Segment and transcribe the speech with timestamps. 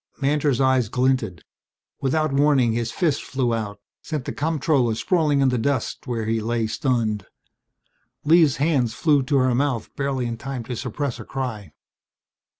[0.19, 1.43] Mantor's eyes glinted.
[2.01, 6.39] Without warning his fist flew out, sent the comptroller sprawling in the dust where he
[6.41, 7.27] lay stunned.
[8.23, 11.71] Lee's hands flew to her mouth barely in time to suppress a cry.